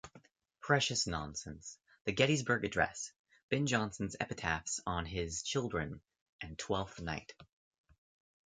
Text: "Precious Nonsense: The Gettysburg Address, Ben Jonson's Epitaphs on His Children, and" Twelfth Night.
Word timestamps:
"Precious 0.61 1.05
Nonsense: 1.05 1.77
The 2.05 2.11
Gettysburg 2.11 2.65
Address, 2.65 3.11
Ben 3.49 3.67
Jonson's 3.67 4.15
Epitaphs 4.19 4.81
on 4.87 5.05
His 5.05 5.43
Children, 5.43 6.01
and" 6.41 6.57
Twelfth 6.57 6.99
Night. 6.99 7.35